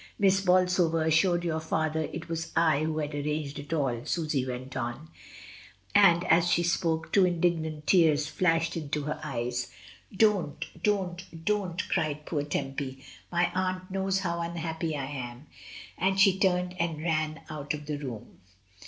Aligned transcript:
Miss 0.17 0.41
Bol 0.41 0.65
sover 0.65 1.05
assured 1.05 1.43
your 1.43 1.59
father 1.59 2.09
it 2.11 2.27
was 2.27 2.51
I 2.55 2.79
who 2.85 2.97
had 2.97 3.13
arranged 3.13 3.59
it 3.59 3.71
all," 3.71 4.03
Susy 4.03 4.43
went 4.47 4.75
on; 4.75 5.09
and 5.93 6.23
as 6.23 6.49
she 6.49 6.63
spoke 6.63 7.13
two 7.13 7.23
in 7.23 7.39
dignant 7.39 7.85
tears 7.85 8.25
flashed 8.25 8.75
into 8.75 9.03
her 9.03 9.19
eyes. 9.23 9.71
12 10.17 10.17
MRS. 10.17 10.17
DYMOND. 10.17 10.19
"Don't! 10.19 10.83
don't! 11.21 11.45
don't!" 11.45 11.89
cried 11.89 12.25
poor 12.25 12.41
Tempy. 12.41 13.05
«My 13.31 13.51
aunt 13.53 13.91
knows 13.91 14.21
how 14.21 14.41
unhappy 14.41 14.95
I 14.97 15.05
am," 15.05 15.45
and 15.99 16.19
she 16.19 16.39
turned 16.39 16.73
and 16.79 16.99
ran 17.03 17.41
out 17.47 17.75
of 17.75 17.85
the 17.85 17.97
room. 17.97 18.39